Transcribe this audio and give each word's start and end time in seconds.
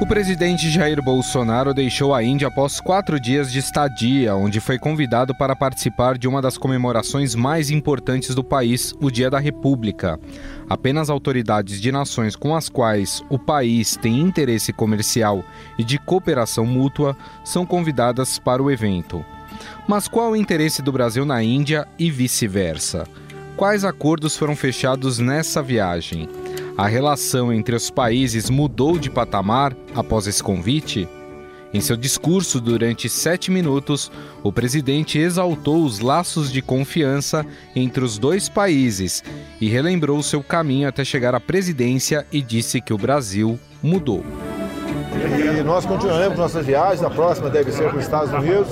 O 0.00 0.06
presidente 0.06 0.70
Jair 0.70 1.02
Bolsonaro 1.02 1.74
deixou 1.74 2.14
a 2.14 2.22
Índia 2.22 2.46
após 2.46 2.80
quatro 2.80 3.18
dias 3.18 3.50
de 3.50 3.58
estadia, 3.58 4.32
onde 4.36 4.60
foi 4.60 4.78
convidado 4.78 5.34
para 5.34 5.56
participar 5.56 6.16
de 6.16 6.28
uma 6.28 6.40
das 6.40 6.56
comemorações 6.56 7.34
mais 7.34 7.68
importantes 7.68 8.32
do 8.32 8.44
país, 8.44 8.94
o 9.00 9.10
Dia 9.10 9.28
da 9.28 9.40
República. 9.40 10.18
Apenas 10.70 11.10
autoridades 11.10 11.80
de 11.80 11.90
nações 11.90 12.36
com 12.36 12.54
as 12.54 12.68
quais 12.68 13.24
o 13.28 13.40
país 13.40 13.96
tem 13.96 14.20
interesse 14.20 14.72
comercial 14.72 15.44
e 15.76 15.82
de 15.82 15.98
cooperação 15.98 16.64
mútua 16.64 17.16
são 17.42 17.66
convidadas 17.66 18.38
para 18.38 18.62
o 18.62 18.70
evento. 18.70 19.24
Mas 19.86 20.08
qual 20.08 20.32
o 20.32 20.36
interesse 20.36 20.82
do 20.82 20.92
Brasil 20.92 21.24
na 21.24 21.42
Índia 21.42 21.86
e 21.98 22.10
vice-versa? 22.10 23.06
Quais 23.56 23.84
acordos 23.84 24.36
foram 24.36 24.54
fechados 24.54 25.18
nessa 25.18 25.62
viagem? 25.62 26.28
A 26.76 26.86
relação 26.86 27.52
entre 27.52 27.74
os 27.74 27.90
países 27.90 28.48
mudou 28.48 28.98
de 28.98 29.10
patamar 29.10 29.76
após 29.96 30.26
esse 30.26 30.42
convite? 30.42 31.08
Em 31.74 31.80
seu 31.80 31.96
discurso 31.96 32.60
durante 32.60 33.08
sete 33.08 33.50
minutos, 33.50 34.10
o 34.42 34.50
presidente 34.50 35.18
exaltou 35.18 35.84
os 35.84 35.98
laços 35.98 36.50
de 36.50 36.62
confiança 36.62 37.44
entre 37.76 38.02
os 38.02 38.16
dois 38.16 38.48
países 38.48 39.22
e 39.60 39.68
relembrou 39.68 40.22
seu 40.22 40.42
caminho 40.42 40.88
até 40.88 41.04
chegar 41.04 41.34
à 41.34 41.40
presidência 41.40 42.26
e 42.32 42.40
disse 42.40 42.80
que 42.80 42.94
o 42.94 42.98
Brasil 42.98 43.58
mudou. 43.82 44.24
E 45.58 45.62
nós 45.62 45.84
continuaremos 45.84 46.38
nossas 46.38 46.64
viagens, 46.64 47.02
a 47.02 47.10
próxima 47.10 47.50
deve 47.50 47.70
ser 47.70 47.88
para 47.88 47.98
os 47.98 48.04
Estados 48.04 48.32
Unidos, 48.32 48.68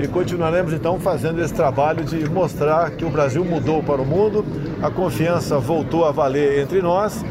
e 0.00 0.06
continuaremos 0.06 0.72
então 0.72 0.98
fazendo 1.00 1.42
esse 1.42 1.52
trabalho 1.52 2.04
de 2.04 2.28
mostrar 2.28 2.90
que 2.92 3.04
o 3.04 3.10
Brasil 3.10 3.44
mudou 3.44 3.82
para 3.82 4.00
o 4.00 4.06
mundo, 4.06 4.44
a 4.82 4.90
confiança 4.90 5.58
voltou 5.58 6.04
a 6.04 6.12
valer 6.12 6.60
entre 6.60 6.80
nós 6.80 7.24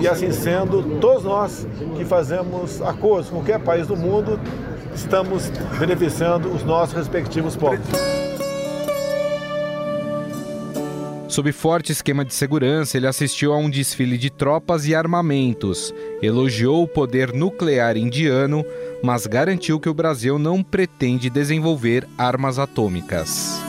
e 0.00 0.06
assim 0.06 0.30
sendo, 0.32 0.98
todos 1.00 1.24
nós 1.24 1.66
que 1.96 2.04
fazemos 2.04 2.82
acordos 2.82 3.30
com 3.30 3.36
qualquer 3.36 3.60
país 3.60 3.86
do 3.86 3.96
mundo, 3.96 4.38
estamos 4.94 5.48
beneficiando 5.78 6.48
os 6.48 6.64
nossos 6.64 6.94
respectivos 6.94 7.56
povos. 7.56 7.86
Sob 11.28 11.52
forte 11.52 11.92
esquema 11.92 12.24
de 12.24 12.34
segurança, 12.34 12.96
ele 12.96 13.06
assistiu 13.06 13.52
a 13.52 13.58
um 13.58 13.70
desfile 13.70 14.18
de 14.18 14.30
tropas 14.30 14.86
e 14.86 14.94
armamentos, 14.94 15.94
elogiou 16.20 16.82
o 16.82 16.88
poder 16.88 17.32
nuclear 17.32 17.96
indiano, 17.96 18.64
mas 19.02 19.26
garantiu 19.26 19.78
que 19.78 19.88
o 19.88 19.94
Brasil 19.94 20.38
não 20.38 20.62
pretende 20.62 21.30
desenvolver 21.30 22.06
armas 22.16 22.58
atômicas. 22.58 23.60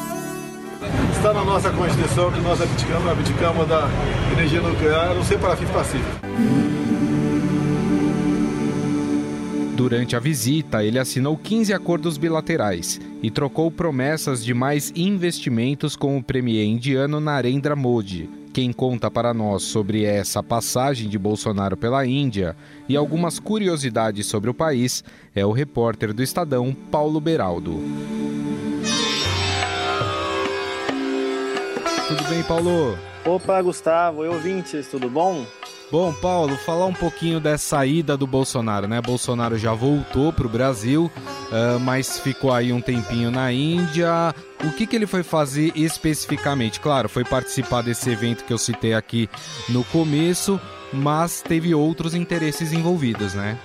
Está 1.11 1.33
na 1.33 1.43
nossa 1.43 1.69
Constituição 1.71 2.31
que 2.31 2.39
nós 2.39 2.61
abdicamos, 2.61 3.07
abdicamos 3.11 3.67
da 3.67 3.87
energia 4.31 4.61
nuclear, 4.61 5.13
não 5.13 5.23
sei 5.23 5.37
para 5.37 5.55
fins 5.55 5.69
pacíficos. 5.69 6.19
Durante 9.75 10.15
a 10.15 10.19
visita, 10.19 10.83
ele 10.83 10.99
assinou 10.99 11.37
15 11.37 11.73
acordos 11.73 12.17
bilaterais 12.17 12.99
e 13.23 13.31
trocou 13.31 13.71
promessas 13.71 14.43
de 14.43 14.53
mais 14.53 14.91
investimentos 14.95 15.95
com 15.95 16.17
o 16.17 16.23
premier 16.23 16.65
indiano 16.65 17.19
Narendra 17.21 17.77
Modi. 17.77 18.38
Quem 18.51 18.73
conta 18.73 19.11
para 19.11 19.33
nós 19.33 19.63
sobre 19.63 20.03
essa 20.03 20.41
passagem 20.41 21.07
de 21.07 21.19
Bolsonaro 21.19 21.77
pela 21.77 22.05
Índia 22.05 22.55
e 22.87 22.97
algumas 22.97 23.39
curiosidades 23.39 24.25
sobre 24.25 24.49
o 24.49 24.53
país 24.53 25.03
é 25.35 25.45
o 25.45 25.51
repórter 25.51 26.13
do 26.13 26.23
Estadão, 26.23 26.75
Paulo 26.89 27.21
Beraldo. 27.21 27.79
Tudo 32.07 32.23
bem, 32.27 32.41
Paulo? 32.43 32.97
Opa, 33.23 33.61
Gustavo, 33.61 34.25
e 34.25 34.27
ouvintes, 34.27 34.87
tudo 34.87 35.09
bom? 35.09 35.45
Bom, 35.91 36.13
Paulo, 36.13 36.55
falar 36.55 36.85
um 36.85 36.93
pouquinho 36.93 37.39
dessa 37.39 37.83
ida 37.83 38.15
do 38.15 38.27
Bolsonaro, 38.27 38.87
né? 38.87 39.01
Bolsonaro 39.01 39.57
já 39.57 39.73
voltou 39.73 40.31
para 40.31 40.45
o 40.45 40.49
Brasil, 40.49 41.11
uh, 41.15 41.79
mas 41.79 42.19
ficou 42.19 42.53
aí 42.53 42.71
um 42.71 42.79
tempinho 42.79 43.31
na 43.31 43.51
Índia. 43.51 44.35
O 44.63 44.71
que, 44.71 44.85
que 44.85 44.95
ele 44.95 45.07
foi 45.07 45.23
fazer 45.23 45.71
especificamente? 45.75 46.79
Claro, 46.79 47.09
foi 47.09 47.23
participar 47.23 47.81
desse 47.81 48.07
evento 48.11 48.43
que 48.43 48.53
eu 48.53 48.57
citei 48.59 48.93
aqui 48.93 49.27
no 49.67 49.83
começo, 49.85 50.61
mas 50.93 51.41
teve 51.41 51.73
outros 51.73 52.13
interesses 52.13 52.71
envolvidos, 52.71 53.33
né? 53.33 53.57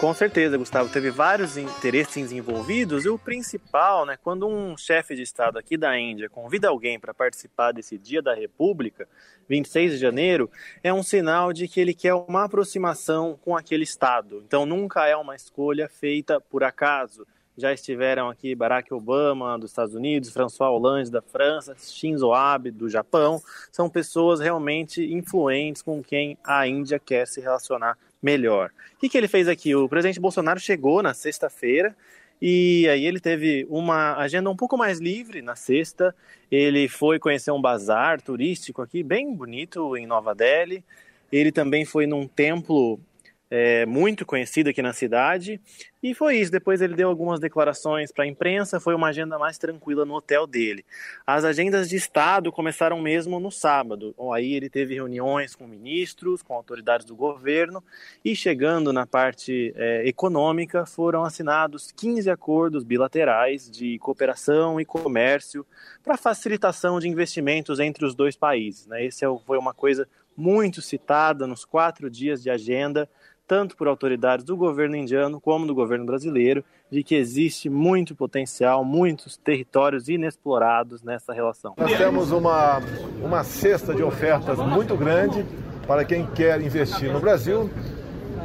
Com 0.00 0.12
certeza, 0.12 0.56
Gustavo. 0.56 0.90
Teve 0.90 1.10
vários 1.10 1.56
interesses 1.56 2.32
envolvidos 2.32 3.04
e 3.04 3.08
o 3.08 3.18
principal, 3.18 4.04
né, 4.04 4.18
quando 4.22 4.46
um 4.48 4.76
chefe 4.76 5.14
de 5.14 5.22
Estado 5.22 5.58
aqui 5.58 5.76
da 5.76 5.98
Índia 5.98 6.28
convida 6.28 6.68
alguém 6.68 6.98
para 6.98 7.14
participar 7.14 7.72
desse 7.72 7.96
Dia 7.98 8.20
da 8.20 8.34
República, 8.34 9.08
26 9.48 9.92
de 9.92 9.98
janeiro, 9.98 10.50
é 10.82 10.92
um 10.92 11.02
sinal 11.02 11.52
de 11.52 11.68
que 11.68 11.80
ele 11.80 11.94
quer 11.94 12.14
uma 12.14 12.44
aproximação 12.44 13.38
com 13.42 13.56
aquele 13.56 13.84
Estado. 13.84 14.42
Então 14.46 14.66
nunca 14.66 15.06
é 15.06 15.16
uma 15.16 15.36
escolha 15.36 15.88
feita 15.88 16.40
por 16.40 16.64
acaso. 16.64 17.26
Já 17.56 17.72
estiveram 17.72 18.28
aqui 18.28 18.52
Barack 18.54 18.92
Obama 18.92 19.56
dos 19.56 19.70
Estados 19.70 19.94
Unidos, 19.94 20.30
François 20.30 20.70
Hollande 20.70 21.10
da 21.10 21.22
França, 21.22 21.76
Shinzo 21.78 22.32
Abe 22.32 22.70
do 22.72 22.88
Japão. 22.88 23.40
São 23.70 23.88
pessoas 23.88 24.40
realmente 24.40 25.04
influentes 25.14 25.80
com 25.80 26.02
quem 26.02 26.36
a 26.42 26.66
Índia 26.66 26.98
quer 26.98 27.28
se 27.28 27.40
relacionar 27.40 27.96
melhor. 28.24 28.70
O 28.96 29.00
que, 29.00 29.08
que 29.08 29.18
ele 29.18 29.28
fez 29.28 29.46
aqui? 29.46 29.74
O 29.74 29.88
presidente 29.88 30.18
Bolsonaro 30.18 30.58
chegou 30.58 31.02
na 31.02 31.12
sexta-feira 31.12 31.94
e 32.40 32.88
aí 32.88 33.04
ele 33.04 33.20
teve 33.20 33.66
uma 33.68 34.16
agenda 34.16 34.50
um 34.50 34.56
pouco 34.56 34.78
mais 34.78 34.98
livre 34.98 35.42
na 35.42 35.54
sexta. 35.54 36.14
Ele 36.50 36.88
foi 36.88 37.18
conhecer 37.18 37.50
um 37.50 37.60
bazar 37.60 38.20
turístico 38.22 38.80
aqui, 38.80 39.02
bem 39.02 39.34
bonito, 39.34 39.94
em 39.96 40.06
Nova 40.06 40.34
Delhi. 40.34 40.82
Ele 41.30 41.52
também 41.52 41.84
foi 41.84 42.06
num 42.06 42.26
templo 42.26 42.98
é, 43.56 43.86
muito 43.86 44.26
conhecido 44.26 44.68
aqui 44.68 44.82
na 44.82 44.92
cidade. 44.92 45.60
E 46.02 46.12
foi 46.12 46.38
isso. 46.38 46.50
Depois 46.50 46.82
ele 46.82 46.96
deu 46.96 47.08
algumas 47.08 47.38
declarações 47.38 48.10
para 48.10 48.24
a 48.24 48.26
imprensa. 48.26 48.80
Foi 48.80 48.96
uma 48.96 49.06
agenda 49.06 49.38
mais 49.38 49.56
tranquila 49.56 50.04
no 50.04 50.14
hotel 50.14 50.44
dele. 50.44 50.84
As 51.24 51.44
agendas 51.44 51.88
de 51.88 51.94
Estado 51.94 52.50
começaram 52.50 53.00
mesmo 53.00 53.38
no 53.38 53.52
sábado. 53.52 54.12
Aí 54.32 54.54
ele 54.54 54.68
teve 54.68 54.94
reuniões 54.94 55.54
com 55.54 55.68
ministros, 55.68 56.42
com 56.42 56.52
autoridades 56.54 57.06
do 57.06 57.14
governo. 57.14 57.80
E 58.24 58.34
chegando 58.34 58.92
na 58.92 59.06
parte 59.06 59.72
é, 59.76 60.02
econômica, 60.04 60.84
foram 60.84 61.24
assinados 61.24 61.92
15 61.92 62.28
acordos 62.28 62.82
bilaterais 62.82 63.70
de 63.70 64.00
cooperação 64.00 64.80
e 64.80 64.84
comércio 64.84 65.64
para 66.02 66.16
facilitação 66.16 66.98
de 66.98 67.08
investimentos 67.08 67.78
entre 67.78 68.04
os 68.04 68.16
dois 68.16 68.34
países. 68.34 68.88
Né? 68.88 69.04
Esse 69.04 69.24
é 69.24 69.28
foi 69.46 69.58
uma 69.58 69.72
coisa 69.72 70.08
muito 70.36 70.82
citada 70.82 71.46
nos 71.46 71.64
quatro 71.64 72.10
dias 72.10 72.42
de 72.42 72.50
agenda 72.50 73.08
tanto 73.46 73.76
por 73.76 73.88
autoridades 73.88 74.44
do 74.44 74.56
governo 74.56 74.96
indiano 74.96 75.40
como 75.40 75.66
do 75.66 75.74
governo 75.74 76.06
brasileiro, 76.06 76.64
de 76.90 77.02
que 77.02 77.14
existe 77.14 77.68
muito 77.68 78.14
potencial, 78.14 78.84
muitos 78.84 79.36
territórios 79.36 80.08
inexplorados 80.08 81.02
nessa 81.02 81.32
relação. 81.32 81.74
Nós 81.76 81.96
temos 81.96 82.30
uma, 82.30 82.80
uma 83.22 83.44
cesta 83.44 83.94
de 83.94 84.02
ofertas 84.02 84.58
muito 84.58 84.96
grande 84.96 85.44
para 85.86 86.04
quem 86.04 86.26
quer 86.26 86.60
investir 86.60 87.12
no 87.12 87.20
Brasil, 87.20 87.70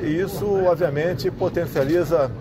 e 0.02 0.20
isso, 0.20 0.46
obviamente, 0.66 1.32
potencializa 1.32 2.32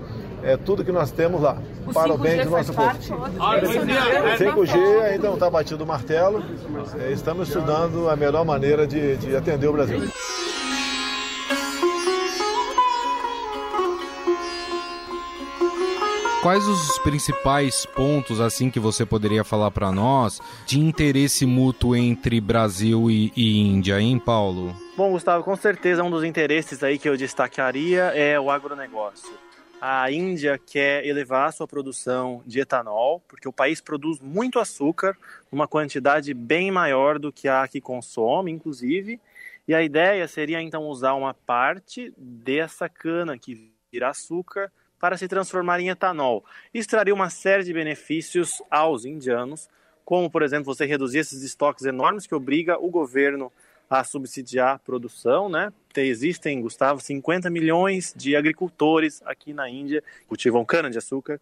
é, 0.42 0.56
tudo 0.56 0.84
que 0.84 0.92
nós 0.92 1.10
temos 1.10 1.40
lá, 1.40 1.58
o 1.86 1.92
para 1.92 2.12
o 2.12 2.18
bem 2.18 2.44
do 2.44 2.50
nosso 2.50 2.72
povo. 2.72 2.96
5G 2.98 5.02
ainda 5.02 5.28
não 5.28 5.34
está 5.34 5.50
batido 5.50 5.84
o 5.84 5.86
martelo, 5.86 6.42
é, 7.00 7.12
estamos 7.12 7.48
estudando 7.48 8.08
a 8.08 8.16
melhor 8.16 8.44
maneira 8.44 8.86
de, 8.86 9.16
de 9.16 9.36
atender 9.36 9.68
o 9.68 9.72
Brasil. 9.72 10.00
Quais 16.48 16.66
os 16.66 16.98
principais 17.00 17.84
pontos 17.84 18.40
assim 18.40 18.70
que 18.70 18.80
você 18.80 19.04
poderia 19.04 19.44
falar 19.44 19.70
para 19.70 19.92
nós 19.92 20.40
de 20.64 20.80
interesse 20.80 21.44
mútuo 21.44 21.94
entre 21.94 22.40
Brasil 22.40 23.10
e, 23.10 23.30
e, 23.36 23.60
Índia, 23.60 24.00
hein, 24.00 24.18
Paulo? 24.18 24.74
Bom, 24.96 25.10
Gustavo, 25.10 25.44
com 25.44 25.54
certeza 25.54 26.02
um 26.02 26.10
dos 26.10 26.24
interesses 26.24 26.82
aí 26.82 26.98
que 26.98 27.06
eu 27.06 27.18
destacaria 27.18 28.04
é 28.14 28.40
o 28.40 28.50
agronegócio. 28.50 29.30
A 29.78 30.10
Índia 30.10 30.58
quer 30.58 31.04
elevar 31.04 31.52
sua 31.52 31.68
produção 31.68 32.42
de 32.46 32.60
etanol, 32.60 33.22
porque 33.28 33.46
o 33.46 33.52
país 33.52 33.82
produz 33.82 34.18
muito 34.18 34.58
açúcar, 34.58 35.18
uma 35.52 35.68
quantidade 35.68 36.32
bem 36.32 36.70
maior 36.70 37.18
do 37.18 37.30
que 37.30 37.46
a 37.46 37.68
que 37.68 37.78
consome, 37.78 38.50
inclusive. 38.50 39.20
E 39.68 39.74
a 39.74 39.82
ideia 39.82 40.26
seria 40.26 40.62
então 40.62 40.86
usar 40.86 41.12
uma 41.12 41.34
parte 41.34 42.10
dessa 42.16 42.88
cana 42.88 43.36
que 43.36 43.70
vira 43.92 44.08
açúcar 44.08 44.72
para 44.98 45.16
se 45.16 45.28
transformar 45.28 45.80
em 45.80 45.88
etanol. 45.88 46.44
Isso 46.72 46.88
traria 46.88 47.14
uma 47.14 47.30
série 47.30 47.64
de 47.64 47.72
benefícios 47.72 48.62
aos 48.70 49.04
indianos, 49.04 49.68
como, 50.04 50.30
por 50.30 50.42
exemplo, 50.42 50.64
você 50.64 50.86
reduzir 50.86 51.18
esses 51.18 51.42
estoques 51.42 51.84
enormes 51.84 52.26
que 52.26 52.34
obriga 52.34 52.78
o 52.78 52.90
governo 52.90 53.52
a 53.90 54.04
subsidiar 54.04 54.74
a 54.74 54.78
produção, 54.78 55.48
né? 55.48 55.72
Existem, 55.96 56.60
Gustavo, 56.60 57.00
50 57.00 57.50
milhões 57.50 58.14
de 58.16 58.36
agricultores 58.36 59.20
aqui 59.24 59.52
na 59.52 59.68
Índia 59.68 60.02
que 60.20 60.26
cultivam 60.26 60.64
cana-de-açúcar 60.64 61.40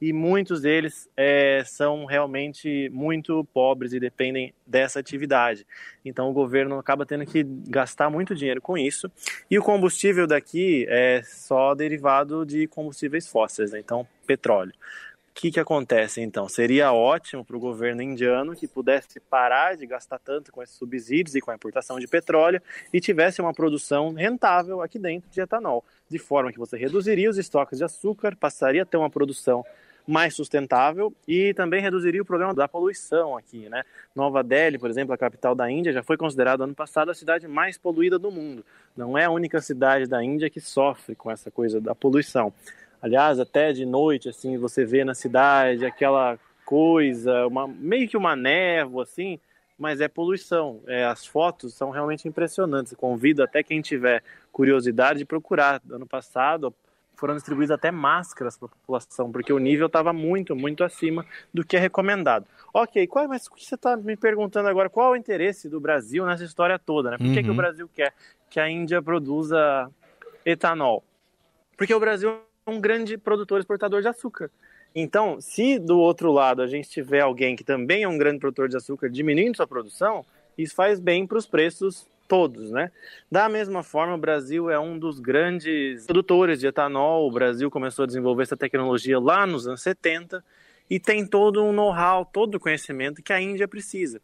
e 0.00 0.12
muitos 0.12 0.62
deles 0.62 1.08
é, 1.16 1.62
são 1.64 2.04
realmente 2.04 2.88
muito 2.90 3.44
pobres 3.52 3.92
e 3.92 4.00
dependem 4.00 4.54
dessa 4.66 5.00
atividade. 5.00 5.66
Então 6.04 6.30
o 6.30 6.32
governo 6.32 6.78
acaba 6.78 7.04
tendo 7.04 7.26
que 7.26 7.44
gastar 7.68 8.08
muito 8.08 8.34
dinheiro 8.34 8.62
com 8.62 8.78
isso. 8.78 9.10
E 9.50 9.58
o 9.58 9.62
combustível 9.62 10.26
daqui 10.26 10.86
é 10.88 11.22
só 11.24 11.74
derivado 11.74 12.46
de 12.46 12.66
combustíveis 12.68 13.26
fósseis, 13.26 13.72
né? 13.72 13.78
então 13.78 14.06
petróleo. 14.26 14.72
O 15.30 15.40
que, 15.40 15.52
que 15.52 15.60
acontece 15.60 16.20
então? 16.20 16.48
Seria 16.48 16.92
ótimo 16.92 17.44
para 17.44 17.56
o 17.56 17.60
governo 17.60 18.02
indiano 18.02 18.56
que 18.56 18.66
pudesse 18.66 19.20
parar 19.20 19.76
de 19.76 19.86
gastar 19.86 20.18
tanto 20.18 20.50
com 20.50 20.60
esses 20.60 20.74
subsídios 20.74 21.36
e 21.36 21.40
com 21.40 21.52
a 21.52 21.54
importação 21.54 22.00
de 22.00 22.08
petróleo 22.08 22.60
e 22.92 23.00
tivesse 23.00 23.40
uma 23.40 23.52
produção 23.52 24.12
rentável 24.14 24.82
aqui 24.82 24.98
dentro 24.98 25.30
de 25.30 25.40
etanol, 25.40 25.84
de 26.10 26.18
forma 26.18 26.52
que 26.52 26.58
você 26.58 26.76
reduziria 26.76 27.30
os 27.30 27.38
estoques 27.38 27.78
de 27.78 27.84
açúcar, 27.84 28.34
passaria 28.34 28.82
a 28.82 28.84
ter 28.84 28.96
uma 28.96 29.08
produção 29.08 29.64
mais 30.08 30.34
sustentável 30.34 31.12
e 31.28 31.52
também 31.52 31.82
reduziria 31.82 32.22
o 32.22 32.24
problema 32.24 32.54
da 32.54 32.66
poluição 32.66 33.36
aqui, 33.36 33.68
né? 33.68 33.84
Nova 34.16 34.42
Delhi, 34.42 34.78
por 34.78 34.88
exemplo, 34.88 35.12
a 35.12 35.18
capital 35.18 35.54
da 35.54 35.70
Índia, 35.70 35.92
já 35.92 36.02
foi 36.02 36.16
considerada 36.16 36.64
ano 36.64 36.74
passado 36.74 37.10
a 37.10 37.14
cidade 37.14 37.46
mais 37.46 37.76
poluída 37.76 38.18
do 38.18 38.30
mundo. 38.30 38.64
Não 38.96 39.18
é 39.18 39.26
a 39.26 39.30
única 39.30 39.60
cidade 39.60 40.06
da 40.06 40.24
Índia 40.24 40.48
que 40.48 40.60
sofre 40.62 41.14
com 41.14 41.30
essa 41.30 41.50
coisa 41.50 41.78
da 41.78 41.94
poluição. 41.94 42.50
Aliás, 43.02 43.38
até 43.38 43.70
de 43.70 43.84
noite, 43.84 44.30
assim, 44.30 44.56
você 44.56 44.82
vê 44.82 45.04
na 45.04 45.14
cidade 45.14 45.84
aquela 45.84 46.38
coisa, 46.64 47.46
uma, 47.46 47.68
meio 47.68 48.08
que 48.08 48.16
uma 48.16 48.34
névoa, 48.34 49.02
assim, 49.02 49.38
mas 49.78 50.00
é 50.00 50.08
poluição. 50.08 50.80
É, 50.86 51.04
as 51.04 51.26
fotos 51.26 51.74
são 51.74 51.90
realmente 51.90 52.26
impressionantes. 52.26 52.94
Convido 52.94 53.42
até 53.42 53.62
quem 53.62 53.82
tiver 53.82 54.22
curiosidade 54.50 55.18
de 55.18 55.24
procurar. 55.26 55.82
Ano 55.90 56.06
passado, 56.06 56.74
foram 57.18 57.34
distribuídas 57.34 57.74
até 57.74 57.90
máscaras 57.90 58.56
para 58.56 58.66
a 58.66 58.68
população, 58.68 59.32
porque 59.32 59.52
o 59.52 59.58
nível 59.58 59.88
estava 59.88 60.12
muito, 60.12 60.54
muito 60.54 60.84
acima 60.84 61.26
do 61.52 61.64
que 61.64 61.76
é 61.76 61.80
recomendado. 61.80 62.46
Ok, 62.72 63.06
qual, 63.08 63.26
mas 63.26 63.48
o 63.48 63.54
que 63.54 63.64
você 63.64 63.74
está 63.74 63.96
me 63.96 64.16
perguntando 64.16 64.68
agora? 64.68 64.88
Qual 64.88 65.08
é 65.08 65.18
o 65.18 65.20
interesse 65.20 65.68
do 65.68 65.80
Brasil 65.80 66.24
nessa 66.24 66.44
história 66.44 66.78
toda? 66.78 67.10
Né? 67.10 67.18
Por 67.18 67.24
que, 67.24 67.28
uhum. 67.30 67.42
que 67.42 67.48
o 67.48 67.50
uhum. 67.50 67.56
Brasil 67.56 67.90
quer 67.92 68.14
que 68.48 68.60
a 68.60 68.70
Índia 68.70 69.02
produza 69.02 69.90
etanol? 70.46 71.02
Porque 71.76 71.92
o 71.92 71.98
Brasil 71.98 72.40
é 72.66 72.70
um 72.70 72.80
grande 72.80 73.18
produtor 73.18 73.58
exportador 73.58 74.00
de 74.00 74.08
açúcar. 74.08 74.48
Então, 74.94 75.40
se 75.40 75.78
do 75.78 75.98
outro 75.98 76.30
lado 76.30 76.62
a 76.62 76.68
gente 76.68 76.88
tiver 76.88 77.20
alguém 77.20 77.56
que 77.56 77.64
também 77.64 78.04
é 78.04 78.08
um 78.08 78.16
grande 78.16 78.38
produtor 78.38 78.68
de 78.68 78.76
açúcar 78.76 79.10
diminuindo 79.10 79.56
sua 79.56 79.66
produção, 79.66 80.24
isso 80.56 80.74
faz 80.74 81.00
bem 81.00 81.26
para 81.26 81.38
os 81.38 81.46
preços 81.46 82.06
todos, 82.28 82.70
né? 82.70 82.92
Da 83.32 83.48
mesma 83.48 83.82
forma, 83.82 84.14
o 84.14 84.18
Brasil 84.18 84.70
é 84.70 84.78
um 84.78 84.98
dos 84.98 85.18
grandes 85.18 86.04
produtores 86.04 86.60
de 86.60 86.66
etanol. 86.66 87.26
O 87.26 87.32
Brasil 87.32 87.70
começou 87.70 88.02
a 88.02 88.06
desenvolver 88.06 88.42
essa 88.42 88.56
tecnologia 88.56 89.18
lá 89.18 89.46
nos 89.46 89.66
anos 89.66 89.80
70 89.80 90.44
e 90.90 91.00
tem 91.00 91.26
todo 91.26 91.64
um 91.64 91.72
know-how, 91.72 92.24
todo 92.24 92.56
o 92.56 92.60
conhecimento 92.60 93.22
que 93.22 93.32
a 93.32 93.40
Índia 93.40 93.66
precisa. 93.66 94.20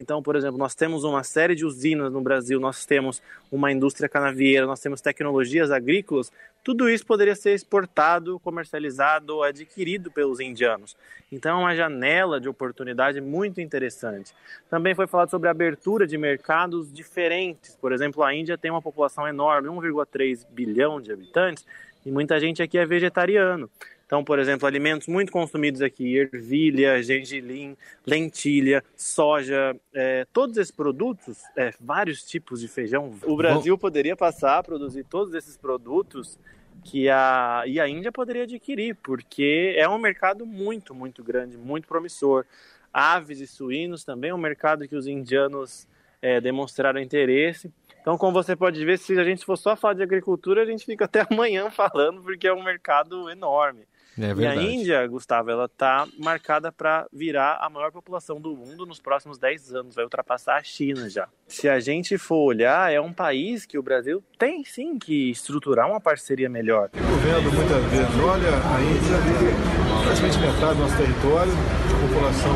Então, 0.00 0.22
por 0.22 0.34
exemplo, 0.34 0.58
nós 0.58 0.74
temos 0.74 1.04
uma 1.04 1.22
série 1.22 1.54
de 1.54 1.64
usinas 1.64 2.12
no 2.12 2.20
Brasil, 2.20 2.58
nós 2.58 2.84
temos 2.84 3.22
uma 3.50 3.70
indústria 3.70 4.08
canavieira, 4.08 4.66
nós 4.66 4.80
temos 4.80 5.00
tecnologias 5.00 5.70
agrícolas, 5.70 6.32
tudo 6.64 6.88
isso 6.88 7.06
poderia 7.06 7.36
ser 7.36 7.54
exportado, 7.54 8.40
comercializado, 8.40 9.42
adquirido 9.42 10.10
pelos 10.10 10.40
indianos. 10.40 10.96
Então, 11.30 11.58
é 11.58 11.60
uma 11.60 11.76
janela 11.76 12.40
de 12.40 12.48
oportunidade 12.48 13.20
muito 13.20 13.60
interessante. 13.60 14.34
Também 14.68 14.94
foi 14.94 15.06
falado 15.06 15.30
sobre 15.30 15.48
a 15.48 15.52
abertura 15.52 16.06
de 16.06 16.18
mercados 16.18 16.92
diferentes. 16.92 17.76
Por 17.80 17.92
exemplo, 17.92 18.22
a 18.22 18.34
Índia 18.34 18.58
tem 18.58 18.70
uma 18.70 18.82
população 18.82 19.28
enorme, 19.28 19.68
1,3 19.68 20.44
bilhão 20.50 21.00
de 21.00 21.12
habitantes, 21.12 21.64
e 22.04 22.10
muita 22.10 22.40
gente 22.40 22.62
aqui 22.62 22.78
é 22.78 22.84
vegetariano. 22.84 23.70
Então, 24.06 24.22
por 24.22 24.38
exemplo, 24.38 24.66
alimentos 24.66 25.08
muito 25.08 25.32
consumidos 25.32 25.80
aqui, 25.80 26.16
ervilha, 26.16 27.02
gengilim, 27.02 27.76
lentilha, 28.06 28.84
soja, 28.96 29.74
é, 29.92 30.26
todos 30.32 30.56
esses 30.56 30.70
produtos, 30.70 31.42
é, 31.56 31.72
vários 31.80 32.22
tipos 32.22 32.60
de 32.60 32.68
feijão. 32.68 33.12
O 33.24 33.36
Brasil 33.36 33.76
Bom... 33.76 33.80
poderia 33.80 34.14
passar 34.14 34.58
a 34.58 34.62
produzir 34.62 35.04
todos 35.04 35.34
esses 35.34 35.56
produtos 35.56 36.38
que 36.84 37.08
a, 37.08 37.62
e 37.66 37.80
a 37.80 37.88
Índia 37.88 38.12
poderia 38.12 38.42
adquirir, 38.42 38.94
porque 38.96 39.74
é 39.76 39.88
um 39.88 39.98
mercado 39.98 40.44
muito, 40.44 40.94
muito 40.94 41.24
grande, 41.24 41.56
muito 41.56 41.88
promissor. 41.88 42.44
Aves 42.92 43.40
e 43.40 43.46
suínos 43.46 44.04
também 44.04 44.30
é 44.30 44.34
um 44.34 44.38
mercado 44.38 44.86
que 44.86 44.94
os 44.94 45.06
indianos 45.06 45.88
é, 46.20 46.40
demonstraram 46.40 47.00
interesse. 47.00 47.72
Então, 48.00 48.18
como 48.18 48.32
você 48.32 48.54
pode 48.54 48.84
ver, 48.84 48.98
se 48.98 49.18
a 49.18 49.24
gente 49.24 49.46
for 49.46 49.56
só 49.56 49.74
falar 49.74 49.94
de 49.94 50.02
agricultura, 50.02 50.62
a 50.62 50.66
gente 50.66 50.84
fica 50.84 51.06
até 51.06 51.24
amanhã 51.30 51.70
falando, 51.70 52.22
porque 52.22 52.46
é 52.46 52.52
um 52.52 52.62
mercado 52.62 53.30
enorme. 53.30 53.86
É 54.18 54.32
e 54.40 54.46
a 54.46 54.54
Índia, 54.54 55.06
Gustavo, 55.06 55.50
ela 55.50 55.64
está 55.64 56.06
marcada 56.18 56.70
para 56.70 57.06
virar 57.12 57.58
a 57.60 57.68
maior 57.68 57.90
população 57.90 58.40
do 58.40 58.56
mundo 58.56 58.86
nos 58.86 59.00
próximos 59.00 59.38
10 59.38 59.74
anos, 59.74 59.94
vai 59.94 60.04
ultrapassar 60.04 60.56
a 60.56 60.62
China 60.62 61.08
já. 61.10 61.28
Se 61.48 61.68
a 61.68 61.80
gente 61.80 62.16
for 62.16 62.44
olhar, 62.44 62.92
é 62.92 63.00
um 63.00 63.12
país 63.12 63.66
que 63.66 63.76
o 63.76 63.82
Brasil 63.82 64.22
tem 64.38 64.64
sim 64.64 64.98
que 64.98 65.30
estruturar 65.30 65.88
uma 65.88 66.00
parceria 66.00 66.48
melhor. 66.48 66.90
Fico 66.92 67.04
vendo 67.04 67.52
muitas 67.52 67.84
vezes, 67.90 68.22
olha, 68.22 68.48
a 68.48 68.80
Índia 68.80 69.64
praticamente 70.04 70.38
metade 70.38 70.74
do 70.74 70.82
nosso 70.82 70.96
território, 70.96 71.52
a 71.52 72.08
população 72.08 72.54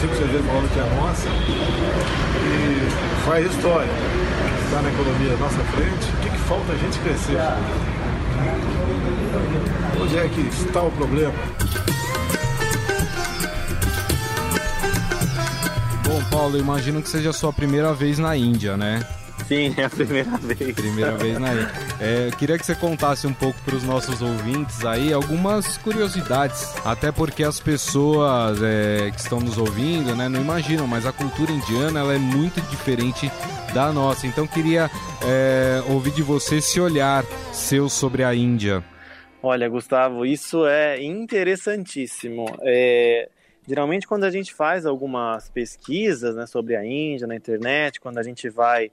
5, 0.00 0.14
6 0.14 0.30
vezes 0.30 0.46
maior 0.46 0.62
do 0.62 0.68
que 0.68 0.80
a 0.80 0.86
nossa, 0.96 1.28
e 2.44 3.26
faz 3.26 3.46
história. 3.54 3.92
Está 4.64 4.82
na 4.82 4.90
economia 4.90 5.34
à 5.34 5.36
nossa 5.36 5.60
frente, 5.72 6.10
o 6.12 6.20
que, 6.22 6.30
que 6.30 6.38
falta 6.48 6.72
a 6.72 6.76
gente 6.76 6.98
crescer? 7.00 7.36
Onde 10.04 10.18
é 10.18 10.28
que 10.28 10.40
está 10.42 10.82
o 10.82 10.90
problema? 10.90 11.32
Bom, 16.06 16.22
Paulo, 16.30 16.58
imagino 16.58 17.00
que 17.00 17.08
seja 17.08 17.30
a 17.30 17.32
sua 17.32 17.54
primeira 17.54 17.94
vez 17.94 18.18
na 18.18 18.36
Índia, 18.36 18.76
né? 18.76 19.02
Sim, 19.48 19.72
é 19.78 19.84
a 19.84 19.88
primeira 19.88 20.36
vez. 20.36 20.74
Primeira 20.74 21.16
vez 21.16 21.38
na 21.38 21.54
Índia. 21.54 21.72
É, 21.98 22.30
queria 22.36 22.58
que 22.58 22.66
você 22.66 22.74
contasse 22.74 23.26
um 23.26 23.32
pouco 23.32 23.58
para 23.62 23.76
os 23.76 23.82
nossos 23.82 24.20
ouvintes 24.20 24.84
aí 24.84 25.10
algumas 25.10 25.78
curiosidades, 25.78 26.74
até 26.84 27.10
porque 27.10 27.42
as 27.42 27.58
pessoas 27.58 28.58
é, 28.62 29.10
que 29.10 29.18
estão 29.18 29.40
nos 29.40 29.56
ouvindo, 29.56 30.14
né, 30.14 30.28
não 30.28 30.38
imaginam, 30.38 30.86
mas 30.86 31.06
a 31.06 31.12
cultura 31.12 31.50
indiana 31.50 32.00
ela 32.00 32.12
é 32.12 32.18
muito 32.18 32.60
diferente 32.68 33.32
da 33.72 33.90
nossa. 33.90 34.26
Então 34.26 34.46
queria 34.46 34.90
é, 35.22 35.82
ouvir 35.88 36.10
de 36.10 36.22
você 36.22 36.56
esse 36.56 36.78
olhar 36.78 37.24
seu 37.54 37.88
sobre 37.88 38.22
a 38.22 38.34
Índia. 38.34 38.84
Olha, 39.46 39.68
Gustavo, 39.68 40.24
isso 40.24 40.66
é 40.66 41.02
interessantíssimo. 41.02 42.46
É, 42.62 43.28
geralmente, 43.68 44.06
quando 44.06 44.24
a 44.24 44.30
gente 44.30 44.54
faz 44.54 44.86
algumas 44.86 45.50
pesquisas 45.50 46.34
né, 46.34 46.46
sobre 46.46 46.74
a 46.74 46.82
Índia 46.82 47.26
na 47.26 47.36
internet, 47.36 48.00
quando 48.00 48.16
a 48.16 48.22
gente 48.22 48.48
vai 48.48 48.90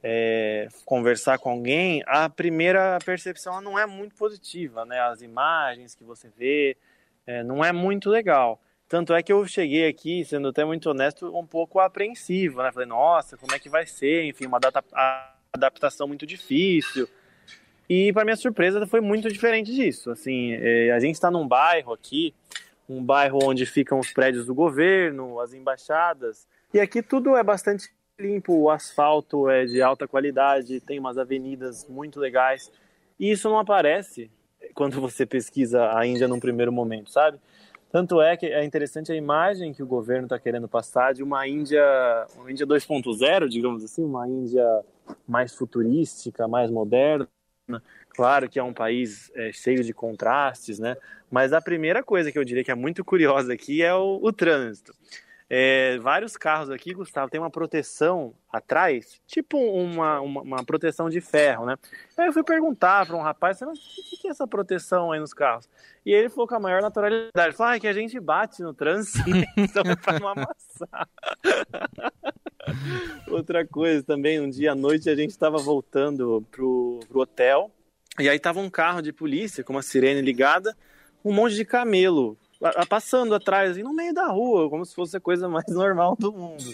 é, 0.00 0.68
conversar 0.84 1.40
com 1.40 1.50
alguém, 1.50 2.04
a 2.06 2.28
primeira 2.28 3.00
percepção 3.04 3.60
não 3.60 3.76
é 3.76 3.84
muito 3.84 4.14
positiva, 4.14 4.84
né? 4.84 5.00
As 5.00 5.22
imagens 5.22 5.92
que 5.96 6.04
você 6.04 6.30
vê 6.38 6.76
é, 7.26 7.42
não 7.42 7.64
é 7.64 7.72
muito 7.72 8.08
legal. 8.08 8.60
Tanto 8.88 9.12
é 9.12 9.24
que 9.24 9.32
eu 9.32 9.44
cheguei 9.44 9.88
aqui, 9.88 10.24
sendo 10.24 10.50
até 10.50 10.64
muito 10.64 10.88
honesto, 10.88 11.36
um 11.36 11.44
pouco 11.44 11.80
apreensivo, 11.80 12.62
né? 12.62 12.70
Falei, 12.70 12.86
nossa, 12.86 13.36
como 13.36 13.52
é 13.56 13.58
que 13.58 13.68
vai 13.68 13.86
ser? 13.86 14.22
Enfim, 14.22 14.46
uma 14.46 14.60
data, 14.60 14.84
adaptação 15.52 16.06
muito 16.06 16.24
difícil. 16.24 17.08
E 17.90 18.12
para 18.12 18.24
minha 18.24 18.36
surpresa 18.36 18.86
foi 18.86 19.00
muito 19.00 19.28
diferente 19.28 19.74
disso. 19.74 20.12
Assim, 20.12 20.52
é, 20.52 20.92
a 20.92 21.00
gente 21.00 21.16
está 21.16 21.28
num 21.28 21.48
bairro 21.48 21.92
aqui, 21.92 22.32
um 22.88 23.02
bairro 23.02 23.40
onde 23.42 23.66
ficam 23.66 23.98
os 23.98 24.12
prédios 24.12 24.46
do 24.46 24.54
governo, 24.54 25.40
as 25.40 25.52
embaixadas, 25.52 26.46
e 26.72 26.78
aqui 26.78 27.02
tudo 27.02 27.34
é 27.34 27.42
bastante 27.42 27.90
limpo, 28.16 28.52
o 28.54 28.70
asfalto 28.70 29.50
é 29.50 29.64
de 29.64 29.82
alta 29.82 30.06
qualidade, 30.06 30.78
tem 30.80 31.00
umas 31.00 31.18
avenidas 31.18 31.84
muito 31.88 32.20
legais. 32.20 32.70
E 33.18 33.32
isso 33.32 33.48
não 33.48 33.58
aparece 33.58 34.30
quando 34.72 35.00
você 35.00 35.26
pesquisa 35.26 35.90
a 35.92 36.06
Índia 36.06 36.28
num 36.28 36.38
primeiro 36.38 36.70
momento, 36.70 37.10
sabe? 37.10 37.40
Tanto 37.90 38.22
é 38.22 38.36
que 38.36 38.46
é 38.46 38.64
interessante 38.64 39.10
a 39.10 39.16
imagem 39.16 39.74
que 39.74 39.82
o 39.82 39.86
governo 39.86 40.26
está 40.26 40.38
querendo 40.38 40.68
passar 40.68 41.12
de 41.12 41.24
uma 41.24 41.48
Índia, 41.48 41.82
uma 42.36 42.52
Índia 42.52 42.64
2.0, 42.64 43.48
digamos 43.48 43.82
assim, 43.82 44.04
uma 44.04 44.28
Índia 44.28 44.64
mais 45.26 45.56
futurística, 45.56 46.46
mais 46.46 46.70
moderna, 46.70 47.26
Claro 48.10 48.48
que 48.48 48.58
é 48.58 48.62
um 48.62 48.72
país 48.72 49.30
é, 49.34 49.52
cheio 49.52 49.84
de 49.84 49.94
contrastes, 49.94 50.78
né? 50.78 50.96
Mas 51.30 51.52
a 51.52 51.60
primeira 51.60 52.02
coisa 52.02 52.32
que 52.32 52.38
eu 52.38 52.44
diria 52.44 52.64
que 52.64 52.70
é 52.70 52.74
muito 52.74 53.04
curiosa 53.04 53.52
aqui 53.52 53.82
é 53.82 53.94
o, 53.94 54.18
o 54.22 54.32
trânsito. 54.32 54.94
É, 55.52 55.98
vários 55.98 56.36
carros 56.36 56.70
aqui, 56.70 56.94
Gustavo, 56.94 57.28
tem 57.28 57.40
uma 57.40 57.50
proteção 57.50 58.32
atrás, 58.52 59.20
tipo 59.26 59.58
uma, 59.58 60.20
uma, 60.20 60.42
uma 60.42 60.64
proteção 60.64 61.10
de 61.10 61.20
ferro, 61.20 61.66
né? 61.66 61.76
Aí 62.16 62.28
eu 62.28 62.32
fui 62.32 62.44
perguntar 62.44 63.04
para 63.04 63.16
um 63.16 63.20
rapaz, 63.20 63.60
o 63.60 63.72
que, 63.72 64.28
é 64.28 64.30
essa 64.30 64.46
proteção 64.46 65.10
aí 65.10 65.18
nos 65.18 65.34
carros? 65.34 65.68
E 66.06 66.12
ele 66.12 66.28
falou 66.28 66.46
com 66.46 66.54
a 66.54 66.60
maior 66.60 66.80
naturalidade, 66.80 67.48
ele 67.48 67.52
falou, 67.52 67.72
ah, 67.72 67.76
é 67.76 67.80
que 67.80 67.88
a 67.88 67.92
gente 67.92 68.20
bate 68.20 68.62
no 68.62 68.72
trânsito, 68.72 69.18
então 69.58 69.82
é 69.90 69.96
para 69.96 70.20
não 70.20 70.28
amassar. 70.28 71.08
Outra 73.26 73.66
coisa 73.66 74.04
também, 74.04 74.40
um 74.40 74.48
dia 74.48 74.70
à 74.70 74.74
noite 74.76 75.10
a 75.10 75.16
gente 75.16 75.30
estava 75.30 75.58
voltando 75.58 76.46
pro, 76.52 77.00
pro 77.08 77.20
hotel 77.22 77.72
e 78.20 78.28
aí 78.28 78.38
tava 78.38 78.60
um 78.60 78.70
carro 78.70 79.02
de 79.02 79.12
polícia 79.12 79.64
com 79.64 79.72
uma 79.72 79.82
sirene 79.82 80.22
ligada 80.22 80.76
um 81.24 81.32
monte 81.32 81.54
de 81.54 81.64
camelo 81.64 82.36
passando 82.88 83.34
atrás, 83.34 83.72
assim, 83.72 83.82
no 83.82 83.92
meio 83.92 84.12
da 84.12 84.26
rua, 84.26 84.68
como 84.68 84.84
se 84.84 84.94
fosse 84.94 85.16
a 85.16 85.20
coisa 85.20 85.48
mais 85.48 85.66
normal 85.72 86.16
do 86.18 86.32
mundo. 86.32 86.64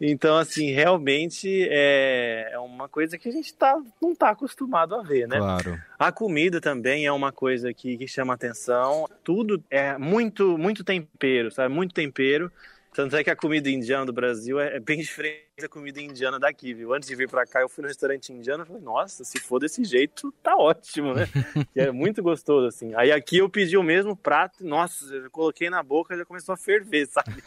Então, 0.00 0.36
assim, 0.36 0.70
realmente 0.70 1.66
é, 1.70 2.50
é 2.52 2.58
uma 2.58 2.88
coisa 2.88 3.18
que 3.18 3.28
a 3.28 3.32
gente 3.32 3.52
tá, 3.54 3.80
não 4.00 4.12
está 4.12 4.30
acostumado 4.30 4.94
a 4.94 5.02
ver, 5.02 5.26
né? 5.26 5.38
Claro. 5.38 5.80
A 5.98 6.12
comida 6.12 6.60
também 6.60 7.04
é 7.04 7.10
uma 7.10 7.32
coisa 7.32 7.74
que, 7.74 7.96
que 7.96 8.06
chama 8.06 8.34
atenção. 8.34 9.08
Tudo 9.24 9.62
é 9.68 9.98
muito, 9.98 10.56
muito 10.56 10.84
tempero, 10.84 11.50
sabe? 11.50 11.74
Muito 11.74 11.94
tempero. 11.94 12.50
Tanto 12.92 13.16
é 13.16 13.22
que 13.22 13.30
a 13.30 13.36
comida 13.36 13.70
indiana 13.70 14.06
do 14.06 14.12
Brasil 14.12 14.58
é, 14.58 14.76
é 14.76 14.80
bem 14.80 14.98
diferente 15.00 15.46
da 15.60 15.68
comida 15.68 16.00
indiana 16.00 16.38
daqui, 16.38 16.72
viu? 16.74 16.94
Antes 16.94 17.08
de 17.08 17.14
vir 17.14 17.28
para 17.28 17.46
cá, 17.46 17.60
eu 17.60 17.68
fui 17.68 17.82
no 17.82 17.88
restaurante 17.88 18.32
indiano 18.32 18.64
e 18.64 18.66
falei, 18.66 18.82
nossa, 18.82 19.24
se 19.24 19.40
for 19.40 19.58
desse 19.58 19.84
jeito, 19.84 20.32
tá 20.42 20.56
ótimo, 20.56 21.14
né? 21.14 21.26
que 21.72 21.80
é 21.80 21.90
muito 21.90 22.22
gostoso, 22.22 22.66
assim. 22.66 22.94
Aí 22.94 23.12
aqui 23.12 23.38
eu 23.38 23.48
pedi 23.48 23.76
o 23.76 23.82
mesmo 23.82 24.16
prato, 24.16 24.64
nossa, 24.64 25.04
eu 25.14 25.30
coloquei 25.30 25.68
na 25.68 25.82
boca 25.82 26.14
e 26.14 26.18
já 26.18 26.24
começou 26.24 26.52
a 26.52 26.56
ferver, 26.56 27.06
sabe? 27.10 27.42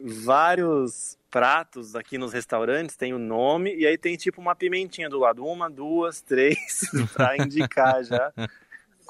Vários 0.00 1.18
pratos 1.30 1.94
aqui 1.94 2.16
nos 2.16 2.32
restaurantes 2.32 2.96
tem 2.96 3.12
o 3.12 3.18
nome 3.18 3.74
e 3.76 3.86
aí 3.86 3.98
tem 3.98 4.16
tipo 4.16 4.40
uma 4.40 4.54
pimentinha 4.54 5.08
do 5.08 5.18
lado, 5.18 5.44
uma, 5.44 5.68
duas, 5.68 6.22
três, 6.22 6.80
para 7.12 7.36
indicar 7.36 8.02
já 8.04 8.32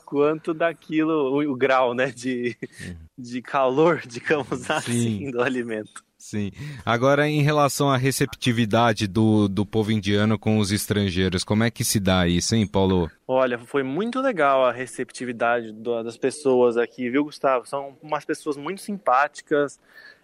quanto 0.07 0.55
daquilo, 0.55 1.35
o, 1.35 1.53
o 1.53 1.57
grau, 1.57 1.93
né, 1.93 2.13
de, 2.13 2.57
uhum. 2.63 2.97
de 3.19 3.43
calor, 3.43 4.01
digamos 4.07 4.71
assim, 4.71 5.31
do 5.33 5.43
alimento. 5.43 6.07
Sim. 6.17 6.51
Agora, 6.85 7.29
em 7.29 7.43
relação 7.43 7.91
à 7.91 7.97
receptividade 7.97 9.07
do, 9.07 9.49
do 9.49 9.67
povo 9.67 9.93
indiano 9.93 10.39
com 10.39 10.59
os 10.59 10.73
estrangeiros, 10.73 11.45
como 11.45 11.63
é 11.63 11.71
que 11.71 11.85
se 11.85 12.01
dá 12.01 12.27
isso, 12.27 12.55
hein, 12.55 12.67
Paulo? 12.67 13.11
Olha, 13.29 13.59
foi 13.59 13.83
muito 13.83 14.21
legal 14.21 14.65
a 14.65 14.73
receptividade 14.73 15.73
do, 15.73 16.03
das 16.03 16.17
pessoas 16.17 16.77
aqui, 16.77 17.11
viu, 17.11 17.25
Gustavo? 17.25 17.67
São 17.67 17.97
umas 18.03 18.25
pessoas 18.25 18.57
muito 18.57 18.81
simpáticas, 18.81 19.79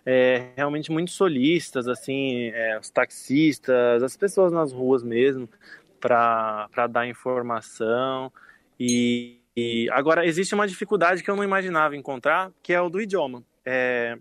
é, 0.05 0.53
realmente 0.57 0.91
muito 0.91 1.11
solistas, 1.11 1.87
assim, 1.87 2.51
é, 2.55 2.79
os 2.81 2.89
taxistas, 2.89 4.03
as 4.03 4.17
pessoas 4.17 4.51
nas 4.51 4.73
ruas 4.73 5.03
mesmo, 5.03 5.49
para 6.01 6.87
dar 6.91 7.07
informação. 7.07 8.33
E, 8.81 9.42
e 9.57 9.89
agora 9.91 10.27
existe 10.27 10.55
uma 10.55 10.67
dificuldade 10.67 11.23
que 11.23 11.31
eu 11.31 11.37
não 11.37 11.45
imaginava 11.45 11.97
encontrar, 11.97 12.51
que 12.63 12.73
é 12.73 12.81
o 12.81 12.89
do 12.89 13.01
idioma. 13.01 13.45
É, 13.65 14.17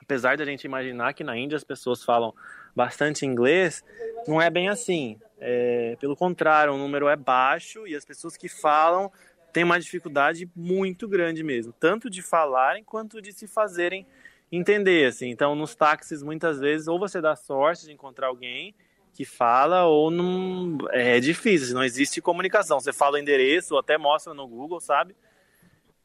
apesar 0.00 0.36
da 0.36 0.44
gente 0.44 0.64
imaginar 0.64 1.12
que 1.12 1.24
na 1.24 1.36
Índia 1.36 1.56
as 1.56 1.64
pessoas 1.64 2.04
falam 2.04 2.34
bastante 2.74 3.26
inglês, 3.26 3.84
não 4.26 4.40
é 4.40 4.48
bem 4.48 4.68
assim. 4.68 5.18
É, 5.40 5.96
pelo 6.00 6.14
contrário, 6.14 6.72
o 6.72 6.78
número 6.78 7.08
é 7.08 7.16
baixo 7.16 7.86
e 7.86 7.96
as 7.96 8.04
pessoas 8.04 8.36
que 8.36 8.48
falam 8.48 9.10
têm 9.52 9.64
uma 9.64 9.80
dificuldade 9.80 10.48
muito 10.54 11.08
grande 11.08 11.42
mesmo, 11.42 11.72
tanto 11.72 12.08
de 12.08 12.22
falarem 12.22 12.84
quanto 12.84 13.20
de 13.20 13.32
se 13.32 13.48
fazerem 13.48 14.06
entender. 14.52 15.06
Assim. 15.06 15.30
Então, 15.30 15.54
nos 15.54 15.74
táxis, 15.74 16.22
muitas 16.22 16.60
vezes, 16.60 16.86
ou 16.86 16.98
você 16.98 17.20
dá 17.20 17.34
sorte 17.34 17.86
de 17.86 17.92
encontrar 17.92 18.28
alguém 18.28 18.74
que 19.12 19.24
fala 19.24 19.84
ou 19.84 20.10
não 20.10 20.78
é 20.90 21.20
difícil, 21.20 21.74
não 21.74 21.84
existe 21.84 22.20
comunicação. 22.20 22.80
Você 22.80 22.92
fala 22.92 23.16
o 23.16 23.18
endereço, 23.18 23.74
ou 23.74 23.80
até 23.80 23.98
mostra 23.98 24.32
no 24.32 24.46
Google, 24.46 24.80
sabe? 24.80 25.14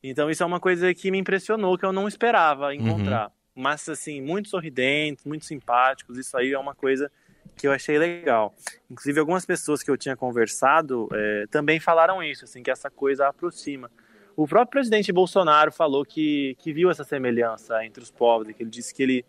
Então 0.04 0.30
isso 0.30 0.44
é 0.44 0.46
uma 0.46 0.60
coisa 0.60 0.94
que 0.94 1.10
me 1.10 1.18
impressionou, 1.18 1.78
que 1.78 1.86
eu 1.86 1.94
não 1.94 2.08
esperava 2.08 2.74
encontrar. 2.76 3.28
Uhum. 3.28 3.64
Mas 3.64 3.88
assim, 3.88 4.22
muito 4.22 4.50
sorridentes, 4.50 5.26
muito 5.26 5.46
simpáticos, 5.46 6.18
isso 6.18 6.38
aí 6.38 6.54
é 6.54 6.60
uma 6.60 6.76
coisa 6.76 7.12
que 7.56 7.68
eu 7.68 7.72
achei 7.72 7.98
legal. 7.98 8.54
Inclusive 8.90 9.20
algumas 9.20 9.46
pessoas 9.46 9.82
que 9.82 9.90
eu 9.90 9.98
tinha 9.98 10.16
conversado 10.16 11.08
é, 11.14 11.46
também 11.50 11.80
falaram 11.80 12.22
isso, 12.22 12.44
assim, 12.44 12.62
que 12.62 12.70
essa 12.70 12.90
coisa 12.90 13.28
aproxima. 13.28 13.90
O 14.36 14.46
próprio 14.46 14.72
presidente 14.72 15.12
Bolsonaro 15.14 15.72
falou 15.72 16.04
que, 16.04 16.56
que 16.60 16.74
viu 16.74 16.92
essa 16.92 17.06
semelhança 17.06 17.84
entre 17.86 18.04
os 18.04 18.12
povos, 18.12 18.52
que 18.52 18.62
ele 18.62 18.70
disse 18.70 18.94
que 18.94 19.02
ele 19.02 19.26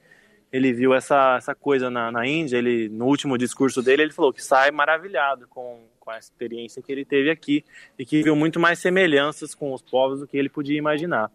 ele 0.53 0.73
viu 0.73 0.95
essa, 0.95 1.37
essa 1.37 1.55
coisa 1.55 1.91
na, 1.91 2.11
na 2.11 2.27
Índia, 2.27 2.57
ele, 2.57 2.89
no 2.89 3.07
último 3.07 3.37
discurso 3.37 3.83
dele, 3.83 4.03
ele 4.03 4.13
falou 4.13 4.33
que 4.33 4.43
sai 4.43 4.71
maravilhado 4.71 5.47
com, 5.49 5.81
com 5.99 6.11
a 6.11 6.19
experiência 6.19 6.83
que 6.83 6.91
ele 6.91 7.05
teve 7.05 7.31
aqui 7.31 7.65
e 7.99 8.05
que 8.05 8.23
viu 8.23 8.37
muito 8.37 8.61
mais 8.61 8.79
semelhanças 8.79 9.55
com 9.55 9.73
os 9.73 9.83
povos 9.83 10.21
do 10.21 10.27
que 10.27 10.37
ele 10.37 10.49
podia 10.49 10.79
imaginar. 10.79 11.31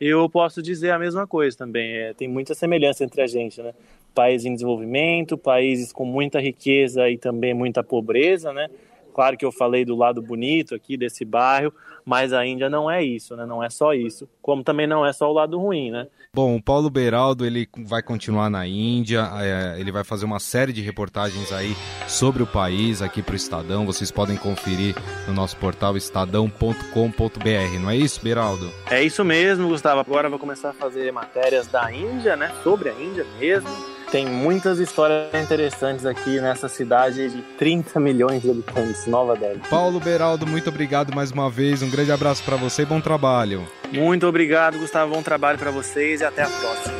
Eu 0.00 0.28
posso 0.28 0.60
dizer 0.60 0.90
a 0.90 0.98
mesma 0.98 1.26
coisa 1.26 1.56
também, 1.56 1.96
é, 1.96 2.12
tem 2.12 2.28
muita 2.28 2.54
semelhança 2.54 3.04
entre 3.04 3.22
a 3.22 3.26
gente, 3.26 3.62
né? 3.62 3.72
Países 4.14 4.46
em 4.46 4.54
desenvolvimento, 4.54 5.38
países 5.38 5.92
com 5.92 6.04
muita 6.04 6.40
riqueza 6.40 7.08
e 7.08 7.16
também 7.16 7.54
muita 7.54 7.82
pobreza, 7.82 8.52
né? 8.52 8.68
Claro 9.16 9.34
que 9.34 9.46
eu 9.46 9.50
falei 9.50 9.82
do 9.82 9.96
lado 9.96 10.20
bonito 10.20 10.74
aqui 10.74 10.94
desse 10.94 11.24
bairro, 11.24 11.72
mas 12.04 12.34
a 12.34 12.44
Índia 12.44 12.68
não 12.68 12.90
é 12.90 13.02
isso, 13.02 13.34
né? 13.34 13.46
Não 13.46 13.64
é 13.64 13.70
só 13.70 13.94
isso, 13.94 14.28
como 14.42 14.62
também 14.62 14.86
não 14.86 15.06
é 15.06 15.10
só 15.10 15.30
o 15.30 15.32
lado 15.32 15.58
ruim, 15.58 15.90
né? 15.90 16.06
Bom, 16.34 16.54
o 16.54 16.62
Paulo 16.62 16.90
Beraldo 16.90 17.46
ele 17.46 17.66
vai 17.78 18.02
continuar 18.02 18.50
na 18.50 18.66
Índia, 18.66 19.26
é, 19.40 19.80
ele 19.80 19.90
vai 19.90 20.04
fazer 20.04 20.26
uma 20.26 20.38
série 20.38 20.70
de 20.70 20.82
reportagens 20.82 21.50
aí 21.50 21.74
sobre 22.06 22.42
o 22.42 22.46
país 22.46 23.00
aqui 23.00 23.22
para 23.22 23.32
o 23.32 23.36
Estadão. 23.36 23.86
Vocês 23.86 24.10
podem 24.10 24.36
conferir 24.36 24.94
no 25.26 25.32
nosso 25.32 25.56
portal 25.56 25.96
estadão.com.br, 25.96 27.80
não 27.80 27.88
é 27.88 27.96
isso, 27.96 28.20
Beraldo? 28.22 28.70
É 28.90 29.02
isso 29.02 29.24
mesmo, 29.24 29.66
Gustavo. 29.68 30.00
Agora 30.00 30.26
eu 30.26 30.30
vou 30.30 30.38
começar 30.38 30.68
a 30.68 30.74
fazer 30.74 31.10
matérias 31.10 31.66
da 31.68 31.90
Índia, 31.90 32.36
né? 32.36 32.52
Sobre 32.62 32.90
a 32.90 32.92
Índia 32.92 33.24
mesmo 33.40 33.95
tem 34.16 34.24
muitas 34.24 34.78
histórias 34.78 35.28
interessantes 35.34 36.06
aqui 36.06 36.40
nessa 36.40 36.70
cidade 36.70 37.28
de 37.28 37.42
30 37.58 38.00
milhões 38.00 38.40
de 38.40 38.50
habitantes, 38.50 39.06
Nova 39.06 39.36
Delhi. 39.36 39.60
Paulo 39.68 40.00
Beraldo, 40.00 40.46
muito 40.46 40.70
obrigado 40.70 41.14
mais 41.14 41.30
uma 41.32 41.50
vez. 41.50 41.82
Um 41.82 41.90
grande 41.90 42.10
abraço 42.10 42.42
para 42.42 42.56
você 42.56 42.80
e 42.80 42.86
bom 42.86 42.98
trabalho. 42.98 43.68
Muito 43.92 44.26
obrigado, 44.26 44.78
Gustavo. 44.78 45.14
Bom 45.14 45.22
trabalho 45.22 45.58
para 45.58 45.70
vocês 45.70 46.22
e 46.22 46.24
até 46.24 46.44
a 46.44 46.48
próxima. 46.48 46.94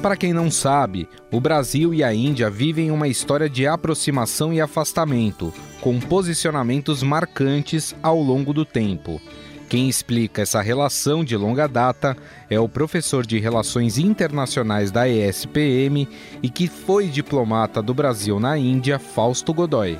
Para 0.00 0.16
quem 0.16 0.32
não 0.32 0.50
sabe, 0.50 1.06
o 1.30 1.42
Brasil 1.42 1.92
e 1.92 2.02
a 2.02 2.14
Índia 2.14 2.48
vivem 2.48 2.90
uma 2.90 3.06
história 3.06 3.50
de 3.50 3.66
aproximação 3.66 4.50
e 4.50 4.62
afastamento, 4.62 5.52
com 5.82 6.00
posicionamentos 6.00 7.02
marcantes 7.02 7.94
ao 8.02 8.18
longo 8.18 8.54
do 8.54 8.64
tempo. 8.64 9.20
Quem 9.74 9.88
explica 9.88 10.42
essa 10.42 10.62
relação 10.62 11.24
de 11.24 11.36
longa 11.36 11.66
data 11.66 12.16
é 12.48 12.60
o 12.60 12.68
professor 12.68 13.26
de 13.26 13.40
Relações 13.40 13.98
Internacionais 13.98 14.92
da 14.92 15.08
ESPM 15.08 16.08
e 16.40 16.48
que 16.48 16.68
foi 16.68 17.08
diplomata 17.08 17.82
do 17.82 17.92
Brasil 17.92 18.38
na 18.38 18.56
Índia, 18.56 19.00
Fausto 19.00 19.52
Godoy. 19.52 19.98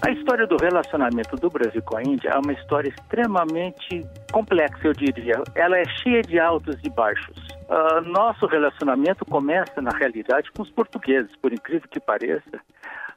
A 0.00 0.10
história 0.12 0.46
do 0.46 0.56
relacionamento 0.56 1.34
do 1.34 1.50
Brasil 1.50 1.82
com 1.82 1.96
a 1.96 2.02
Índia 2.04 2.28
é 2.28 2.38
uma 2.38 2.52
história 2.52 2.88
extremamente 2.88 4.06
complexa, 4.30 4.78
eu 4.84 4.92
diria. 4.92 5.42
Ela 5.56 5.78
é 5.78 5.84
cheia 6.00 6.22
de 6.22 6.38
altos 6.38 6.76
e 6.84 6.90
baixos. 6.90 7.36
Uh, 7.68 8.02
nosso 8.02 8.46
relacionamento 8.46 9.24
começa, 9.24 9.82
na 9.82 9.90
realidade, 9.90 10.52
com 10.52 10.62
os 10.62 10.70
portugueses, 10.70 11.34
por 11.42 11.52
incrível 11.52 11.88
que 11.90 11.98
pareça. 11.98 12.60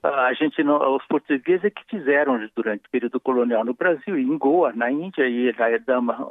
Ah, 0.04 0.28
a 0.28 0.34
gente 0.34 0.62
os 0.64 1.06
portugueses 1.06 1.66
é 1.66 1.70
que 1.70 1.84
fizeram 1.86 2.50
durante 2.56 2.88
o 2.88 2.90
período 2.90 3.20
colonial 3.20 3.64
no 3.64 3.76
Brasil, 3.76 4.18
em 4.18 4.36
Goa, 4.38 4.74
na 4.74 4.90
Índia, 4.90 5.28
e 5.30 5.54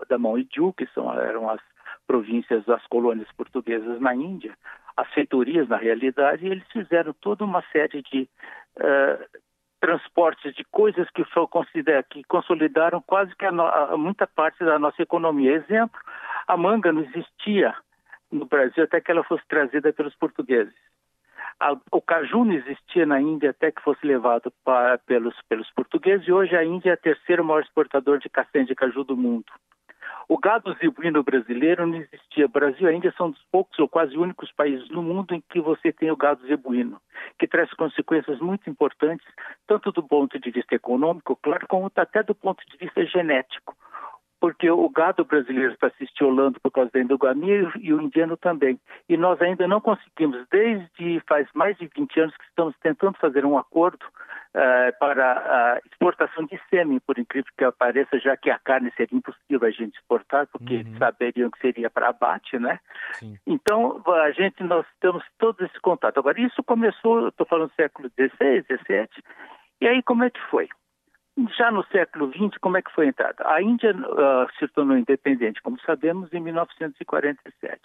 Damão 0.09 0.37
e 0.39 0.45
Diu, 0.45 0.73
que 0.73 0.87
são, 0.89 1.13
eram 1.13 1.49
as 1.49 1.61
províncias 2.05 2.65
das 2.65 2.85
colônias 2.89 3.31
portuguesas 3.37 4.01
na 4.01 4.13
Índia, 4.13 4.57
as 4.97 5.09
feitorias, 5.13 5.69
na 5.69 5.77
realidade, 5.77 6.45
eles 6.45 6.67
fizeram 6.73 7.13
toda 7.13 7.45
uma 7.45 7.63
série 7.71 8.03
de 8.03 8.29
uh, 8.77 9.41
transportes 9.81 10.53
de 10.55 10.65
coisas 10.65 11.09
que, 11.11 11.25
que 12.11 12.25
consolidaram 12.25 13.01
quase 13.01 13.35
que 13.37 13.47
a, 13.47 13.51
a, 13.51 13.97
muita 13.97 14.27
parte 14.27 14.65
da 14.65 14.81
nossa 14.81 15.01
economia. 15.01 15.53
Exemplo, 15.53 15.99
a 16.49 16.57
manga 16.57 16.93
não 16.93 17.03
existia 17.03 17.73
no 18.33 18.47
Brasil 18.47 18.83
até 18.83 19.01
que 19.01 19.13
ela 19.13 19.23
fosse 19.23 19.47
trazida 19.47 19.93
pelos 19.93 20.15
portugueses 20.17 20.75
o 21.93 22.01
caju 22.01 22.45
não 22.45 22.55
existia 22.55 23.05
na 23.05 23.21
Índia 23.21 23.51
até 23.51 23.71
que 23.71 23.83
fosse 23.83 24.07
levado 24.07 24.53
para, 24.65 24.99
pelos, 24.99 25.35
pelos 25.49 25.71
portugueses 25.73 26.27
e 26.27 26.33
hoje 26.33 26.57
a 26.57 26.65
Índia 26.65 26.91
é 26.91 26.95
o 26.95 26.97
terceiro 26.97 27.45
maior 27.45 27.63
exportador 27.63 28.19
de 28.19 28.29
castanha 28.29 28.65
de 28.65 28.75
caju 28.75 29.05
do 29.05 29.17
mundo. 29.17 29.47
O 30.29 30.39
gado 30.39 30.73
zebuíno 30.75 31.25
brasileiro 31.25 31.87
não 31.87 31.97
existia. 31.97 32.47
Brasil 32.47 32.87
e 32.89 32.93
a 32.93 32.95
Índia 32.95 33.13
são 33.17 33.31
dos 33.31 33.43
poucos 33.51 33.77
ou 33.81 33.89
quase 33.89 34.17
únicos 34.17 34.51
países 34.53 34.89
no 34.89 35.03
mundo 35.03 35.35
em 35.35 35.43
que 35.51 35.61
você 35.61 35.93
tem 35.93 36.11
o 36.11 36.17
gado 36.17 36.47
zebuíno, 36.47 37.01
que 37.39 37.49
traz 37.49 37.69
consequências 37.75 38.39
muito 38.39 38.71
importantes, 38.71 39.27
tanto 39.67 39.91
do 39.91 40.03
ponto 40.03 40.39
de 40.39 40.51
vista 40.51 40.75
econômico, 40.75 41.37
claro, 41.43 41.67
como 41.67 41.91
até 41.95 42.23
do 42.23 42.35
ponto 42.35 42.63
de 42.71 42.77
vista 42.79 43.05
genético 43.05 43.77
porque 44.41 44.71
o 44.71 44.89
gado 44.89 45.25
brasileiro 45.25 45.75
está 45.75 45.91
se 45.91 46.05
estiolando 46.05 46.59
por 46.61 46.73
causa 46.73 46.91
da 46.91 47.01
endogamia 47.01 47.71
e 47.79 47.93
o 47.93 48.01
indiano 48.01 48.37
também. 48.39 48.81
E 49.09 49.17
nós 49.17 49.41
ainda 49.43 49.69
não 49.69 49.81
conseguimos, 49.81 50.47
desde 50.51 51.21
faz 51.29 51.47
mais 51.55 51.77
de 51.77 51.89
20 51.95 52.21
anos 52.21 52.37
que 52.37 52.45
estamos 52.45 52.75
tentando 52.83 53.19
fazer 53.19 53.45
um 53.45 53.59
acordo 53.59 54.03
uh, 54.55 54.99
para 54.99 55.33
a 55.33 55.81
exportação 55.87 56.47
de 56.47 56.59
sêmen, 56.71 56.99
por 57.01 57.19
incrível 57.19 57.53
que 57.57 57.71
pareça, 57.73 58.19
já 58.19 58.35
que 58.37 58.51
a 58.51 58.59
carne 58.59 58.91
seria 58.97 59.19
impossível 59.19 59.69
a 59.69 59.71
gente 59.71 59.97
exportar, 59.99 60.47
porque 60.47 60.77
uhum. 60.77 60.99
saberiam 60.99 61.51
que 61.51 61.61
seria 61.61 61.91
para 61.91 62.09
abate, 62.09 62.59
né? 62.59 62.81
Sim. 63.13 63.37
Então, 63.47 64.03
a 64.07 64.31
gente, 64.31 64.63
nós 64.63 64.87
temos 65.01 65.23
todo 65.39 65.63
esse 65.65 65.79
contato. 65.81 66.19
Agora, 66.19 66.41
isso 66.41 66.63
começou, 66.63 67.29
estou 67.29 67.47
falando 67.47 67.69
do 67.69 67.75
século 67.75 68.11
XVI, 68.19 68.63
XVII, 68.63 69.09
e 69.83 69.87
aí 69.87 70.03
como 70.03 70.25
é 70.25 70.31
que 70.31 70.41
foi? 70.51 70.69
Já 71.57 71.71
no 71.71 71.85
século 71.87 72.31
XX, 72.31 72.59
como 72.61 72.77
é 72.77 72.83
que 72.83 72.93
foi 72.93 73.07
a 73.07 73.09
entrada? 73.09 73.49
A 73.49 73.63
Índia 73.63 73.95
uh, 73.95 74.51
se 74.59 74.69
tornou 74.69 74.97
independente, 74.97 75.63
como 75.63 75.81
sabemos, 75.81 76.33
em 76.33 76.41
1947. 76.41 77.81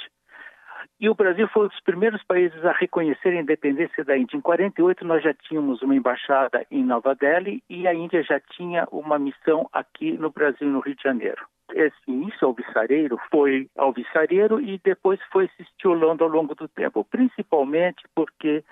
E 1.00 1.10
o 1.10 1.16
Brasil 1.16 1.48
foi 1.50 1.66
um 1.66 1.68
dos 1.68 1.80
primeiros 1.82 2.24
países 2.24 2.64
a 2.64 2.72
reconhecer 2.72 3.30
a 3.30 3.42
independência 3.42 4.04
da 4.04 4.18
Índia. 4.18 4.38
Em 4.38 4.42
48 4.42 5.06
nós 5.06 5.24
já 5.24 5.34
tínhamos 5.34 5.82
uma 5.82 5.96
embaixada 5.96 6.66
em 6.72 6.84
Nova 6.84 7.14
Delhi 7.16 7.62
e 7.70 7.88
a 7.88 7.94
Índia 7.94 8.24
já 8.24 8.40
tinha 8.40 8.88
uma 8.92 9.20
missão 9.20 9.68
aqui 9.74 10.14
no 10.14 10.32
Brasil, 10.32 10.68
no 10.68 10.80
Rio 10.80 10.96
de 10.96 11.04
Janeiro. 11.04 11.46
Esse 11.74 11.98
início 12.08 12.48
alvissareiro 12.48 13.20
foi 13.30 13.70
alvissareiro 13.76 14.62
e 14.62 14.80
depois 14.84 15.20
foi 15.32 15.50
se 15.58 15.64
estiolando 15.64 16.24
ao 16.24 16.30
longo 16.30 16.56
do 16.56 16.68
tempo, 16.68 17.04
principalmente 17.04 18.04
porque 18.16 18.64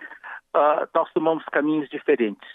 uh, 0.55 0.87
nós 0.93 1.11
tomamos 1.11 1.43
caminhos 1.45 1.89
diferentes. 1.89 2.47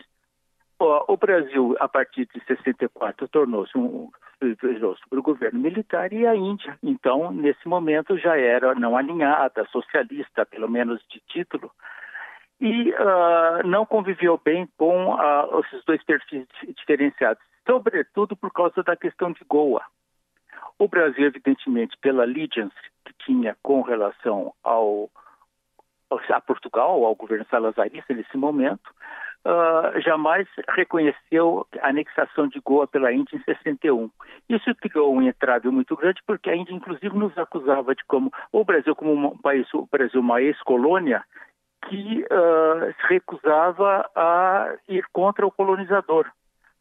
O 0.81 1.17
Brasil, 1.17 1.75
a 1.81 1.89
partir 1.89 2.29
de 2.33 2.41
64, 2.45 3.27
tornou-se 3.29 3.77
um 3.77 4.11
sobre 4.41 5.19
o 5.19 5.23
governo 5.23 5.59
militar 5.59 6.13
e 6.13 6.27
a 6.27 6.37
Índia, 6.37 6.79
então, 6.83 7.33
nesse 7.33 7.67
momento, 7.67 8.17
já 8.17 8.37
era 8.37 8.75
não 8.75 8.97
alinhada, 8.97 9.67
socialista, 9.73 10.47
pelo 10.47 10.69
menos 10.69 11.05
de 11.09 11.21
título, 11.27 11.73
e 12.61 12.91
uh, 12.91 13.67
não 13.67 13.85
conviveu 13.85 14.41
bem 14.45 14.69
com 14.77 15.15
uh, 15.15 15.61
esses 15.61 15.85
dois 15.85 16.03
perfis 16.05 16.47
diferenciados, 16.77 17.43
sobretudo 17.67 18.37
por 18.37 18.53
causa 18.53 18.83
da 18.83 18.97
questão 18.97 19.33
de 19.33 19.45
Goa. 19.49 19.83
O 20.79 20.87
Brasil, 20.87 21.27
evidentemente, 21.27 21.97
pela 22.01 22.23
allegiance 22.23 22.77
que 23.05 23.13
tinha 23.25 23.57
com 23.63 23.81
relação 23.81 24.53
ao 24.63 25.11
a 26.31 26.41
Portugal, 26.41 27.05
ao 27.05 27.15
governo 27.15 27.45
salazarista 27.51 28.15
nesse 28.15 28.37
momento, 28.37 28.91
uh, 29.45 30.01
jamais 30.01 30.47
reconheceu 30.69 31.67
a 31.81 31.89
anexação 31.89 32.49
de 32.49 32.61
Goa 32.61 32.87
pela 32.87 33.13
Índia 33.13 33.37
em 33.37 33.43
61. 33.43 34.11
Isso 34.49 34.75
criou 34.77 35.15
um 35.15 35.23
entrave 35.23 35.69
muito 35.69 35.97
grande, 35.97 36.21
porque 36.27 36.51
a 36.51 36.57
Índia, 36.57 36.75
inclusive, 36.75 37.17
nos 37.17 37.37
acusava 37.37 37.95
de 37.95 38.05
como 38.05 38.33
o 38.53 38.65
Brasil, 38.65 38.95
como 38.95 39.13
um 39.13 39.39
país, 39.39 39.67
o 39.75 39.87
Brasil, 39.91 40.21
uma 40.21 40.41
ex-colônia, 40.41 41.25
que 41.89 42.25
uh, 42.25 42.95
se 43.01 43.07
recusava 43.09 44.09
a 44.15 44.75
ir 44.89 45.05
contra 45.13 45.47
o 45.47 45.53
colonizador. 45.53 46.27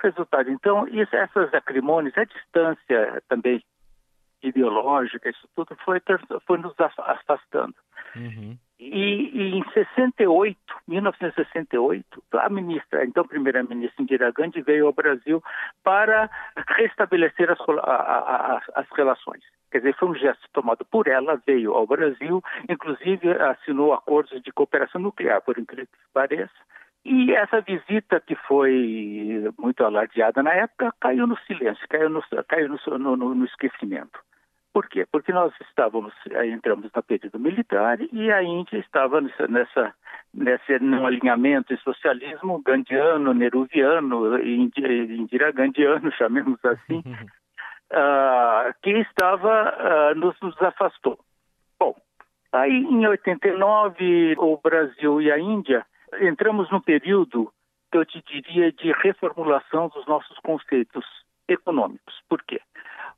Resultado, 0.01 0.51
então, 0.51 0.87
isso, 0.87 1.15
essas 1.15 1.51
acrimônias, 1.53 2.15
a 2.17 2.23
distância 2.23 3.23
também 3.27 3.63
ideológica, 4.43 5.29
isso 5.29 5.47
tudo 5.55 5.75
foi, 5.83 5.99
foi 6.45 6.57
nos 6.59 6.73
afastando. 6.79 7.73
Uhum. 8.15 8.57
E, 8.79 9.31
e, 9.33 9.57
em 9.57 9.63
68, 9.73 10.57
1968, 10.87 12.23
a 12.33 12.49
ministra, 12.49 13.03
então 13.03 13.27
primeira-ministra 13.27 14.03
Indira 14.03 14.31
Gandhi 14.31 14.61
veio 14.61 14.85
ao 14.85 14.93
Brasil 14.93 15.43
para 15.83 16.29
restabelecer 16.67 17.49
as, 17.49 17.59
a, 17.59 17.73
a, 17.73 18.61
as 18.75 18.87
relações. 18.95 19.43
Quer 19.71 19.79
dizer, 19.79 19.95
foi 19.95 20.09
um 20.09 20.15
gesto 20.15 20.47
tomado 20.53 20.85
por 20.85 21.07
ela, 21.07 21.41
veio 21.45 21.73
ao 21.73 21.87
Brasil, 21.87 22.41
inclusive 22.69 23.31
assinou 23.31 23.93
acordos 23.93 24.41
de 24.43 24.51
cooperação 24.51 25.01
nuclear, 25.01 25.41
por 25.41 25.57
incrível 25.57 25.87
que 25.91 26.13
pareça. 26.13 26.53
E 27.03 27.33
essa 27.33 27.61
visita, 27.61 28.19
que 28.19 28.35
foi 28.35 29.51
muito 29.57 29.83
alardeada 29.83 30.43
na 30.43 30.53
época, 30.53 30.93
caiu 30.99 31.25
no 31.25 31.37
silêncio, 31.39 31.87
caiu 31.89 32.09
no, 32.09 32.21
caiu 32.47 32.69
no, 32.69 32.99
no, 32.99 33.33
no 33.33 33.45
esquecimento. 33.45 34.19
Por 34.73 34.87
quê? 34.87 35.05
Porque 35.11 35.31
nós 35.31 35.53
estávamos, 35.61 36.13
entramos 36.45 36.91
no 36.93 37.03
período 37.03 37.39
militar 37.39 37.97
e 38.11 38.31
a 38.31 38.43
Índia 38.43 38.77
estava 38.77 39.21
nessa, 39.21 39.47
nessa 39.47 39.93
nesse 40.33 40.79
não 40.79 41.05
alinhamento 41.05 41.73
em 41.73 41.77
socialismo 41.77 42.61
gandiano, 42.61 43.33
neruviano, 43.33 44.39
indira 44.39 45.51
gandiano, 45.51 46.11
chamemos 46.17 46.63
assim, 46.63 46.99
uh, 47.91 48.73
que 48.81 48.91
estava, 48.91 50.11
uh, 50.11 50.15
nos, 50.15 50.39
nos 50.41 50.61
afastou. 50.61 51.19
Bom, 51.79 51.95
aí 52.51 52.71
em 52.71 53.07
89 53.07 54.35
o 54.37 54.57
Brasil 54.57 55.21
e 55.21 55.31
a 55.31 55.39
Índia 55.39 55.85
entramos 56.21 56.69
num 56.71 56.81
período 56.81 57.51
que 57.91 57.97
eu 57.97 58.05
te 58.05 58.21
diria 58.21 58.71
de 58.71 58.91
reformulação 58.91 59.87
dos 59.89 60.05
nossos 60.05 60.37
conceitos 60.39 61.05
econômicos. 61.47 62.21
Por 62.29 62.43
quê? 62.43 62.61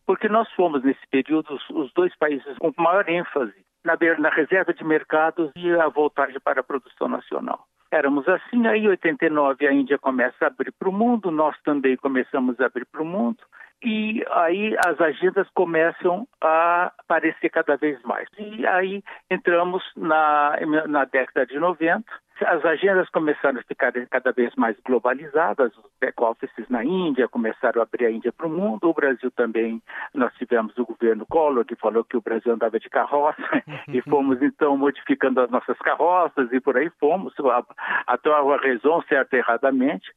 Porque 0.10 0.28
nós 0.28 0.52
fomos, 0.54 0.84
nesse 0.84 1.06
período, 1.12 1.56
os, 1.72 1.94
dois 1.94 2.18
países 2.18 2.58
com 2.58 2.74
maior 2.80 3.08
ênfase 3.08 3.54
na, 3.86 3.96
na 4.18 4.30
reserva 4.30 4.74
de 4.74 4.84
mercados 4.84 5.52
e 5.56 5.72
a 5.74 5.88
voltagem 5.88 6.40
para 6.40 6.62
a 6.62 6.64
produção 6.64 7.08
nacional. 7.08 7.64
Éramos 7.92 8.28
assim, 8.28 8.66
aí 8.66 8.86
em 8.86 8.88
89 8.88 9.68
a 9.68 9.72
Índia 9.72 10.00
começa 10.00 10.36
a 10.42 10.48
abrir 10.48 10.72
para 10.72 10.90
o 10.90 10.92
mundo, 10.92 11.30
nós 11.30 11.56
também 11.62 11.96
começamos 11.96 12.60
a 12.60 12.66
abrir 12.66 12.88
para 12.88 13.04
o 13.04 13.06
mundo, 13.06 13.38
e 13.84 14.26
aí 14.32 14.76
as 14.84 15.00
agendas 15.00 15.48
começam 15.54 16.28
a 16.42 16.92
aparecer 16.98 17.52
cada 17.52 17.78
vez 17.78 18.02
mais. 18.02 18.28
E 18.40 18.66
aí 18.66 19.04
entramos 19.30 19.84
na, 19.96 20.56
na 20.88 21.06
década 21.06 21.46
de 21.46 21.60
90, 21.60 22.04
as 22.46 22.64
agendas 22.66 23.10
começaram 23.10 23.60
a 23.60 23.64
ficar 23.64 23.92
cada 24.10 24.32
vez 24.32 24.56
mais 24.56 24.78
globalizadas, 24.86 25.76
os 25.78 25.92
back-offices 26.00 26.70
na 26.70 26.84
Índia 26.84 27.28
começaram 27.28 27.82
a 27.82 27.84
abrir 27.84 28.06
a 28.06 28.12
Índia 28.12 28.32
para 28.32 28.48
o 28.48 28.50
mundo, 28.50 28.90
o 28.90 28.94
Brasil 28.94 29.30
também, 29.32 29.82
nós 30.14 30.34
tivemos 30.36 30.78
o 30.78 30.86
governo 30.86 31.26
Collor 31.26 31.66
que 31.66 31.76
falou 31.76 32.04
que 32.04 32.18
o 32.18 32.22
Brasil 32.22 32.54
andava 32.54 32.80
de 32.80 32.90
carroça 32.90 33.38
e 33.88 34.02
fomos 34.02 34.42
então 34.42 34.76
modificando 34.78 35.42
as 35.42 35.50
nossas 35.50 35.78
carroças 35.80 36.52
e 36.52 36.60
por 36.60 36.78
aí 36.78 36.90
fomos, 37.00 37.34
a, 37.40 37.64
a 38.08 38.18
razão, 38.58 39.02
certo 39.04 39.34
e 39.34 39.38
erradamente, 39.38 40.12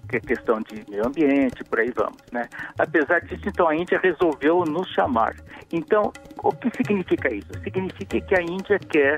que 0.08 0.18
é 0.18 0.20
questão 0.20 0.60
de 0.62 0.90
meio 0.90 1.06
ambiente, 1.06 1.64
por 1.66 1.80
aí 1.80 1.92
vamos, 1.96 2.18
né? 2.32 2.48
Apesar 2.78 3.20
disso, 3.22 3.44
então 3.46 3.68
a 3.68 3.76
Índia 3.76 4.00
resolveu 4.02 4.64
nos 4.66 4.88
chamar. 4.94 5.36
Então, 5.72 6.12
o 6.44 6.52
que 6.52 6.70
significa 6.76 7.34
isso? 7.34 7.50
Significa 7.64 8.22
que 8.22 8.36
a 8.36 8.42
Índia 8.42 8.80
quer 8.80 9.18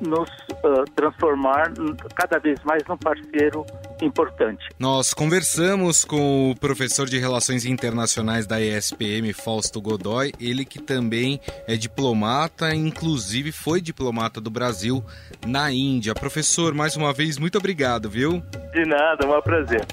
nos 0.00 0.28
uh, 0.28 0.84
transformar 0.94 1.72
cada 2.14 2.38
vez 2.38 2.62
mais 2.64 2.82
num 2.86 2.96
parceiro 2.96 3.64
importante. 4.02 4.68
Nós 4.78 5.14
conversamos 5.14 6.04
com 6.04 6.50
o 6.50 6.56
professor 6.56 7.06
de 7.06 7.18
Relações 7.18 7.64
Internacionais 7.64 8.46
da 8.46 8.60
ESPM, 8.60 9.32
Fausto 9.32 9.80
Godoy, 9.80 10.32
ele 10.40 10.64
que 10.64 10.80
também 10.80 11.40
é 11.66 11.76
diplomata, 11.76 12.74
inclusive 12.74 13.52
foi 13.52 13.80
diplomata 13.80 14.40
do 14.40 14.50
Brasil 14.50 15.02
na 15.46 15.72
Índia. 15.72 16.14
Professor, 16.14 16.74
mais 16.74 16.96
uma 16.96 17.12
vez, 17.12 17.38
muito 17.38 17.56
obrigado, 17.56 18.10
viu? 18.10 18.42
De 18.72 18.84
nada, 18.84 19.24
é 19.24 19.26
um 19.26 19.40
prazer. 19.40 19.86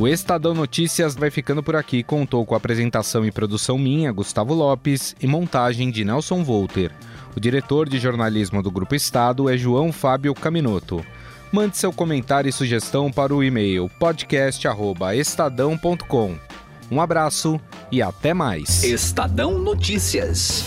O 0.00 0.08
Estadão 0.08 0.54
Notícias 0.54 1.14
vai 1.14 1.30
ficando 1.30 1.62
por 1.62 1.76
aqui. 1.76 2.02
Contou 2.02 2.46
com 2.46 2.54
apresentação 2.54 3.26
e 3.26 3.30
produção 3.30 3.76
minha, 3.76 4.10
Gustavo 4.10 4.54
Lopes, 4.54 5.14
e 5.20 5.26
montagem 5.26 5.90
de 5.90 6.06
Nelson 6.06 6.42
Volter. 6.42 6.90
O 7.36 7.40
diretor 7.40 7.86
de 7.86 7.98
jornalismo 7.98 8.62
do 8.62 8.70
Grupo 8.70 8.94
Estado 8.94 9.50
é 9.50 9.58
João 9.58 9.92
Fábio 9.92 10.34
Caminoto. 10.34 11.04
Mande 11.52 11.76
seu 11.76 11.92
comentário 11.92 12.48
e 12.48 12.52
sugestão 12.52 13.12
para 13.12 13.34
o 13.34 13.44
e-mail 13.44 13.90
podcast@estadão.com. 13.98 16.38
Um 16.90 16.98
abraço 16.98 17.60
e 17.92 18.00
até 18.00 18.32
mais. 18.32 18.82
Estadão 18.82 19.58
Notícias. 19.58 20.64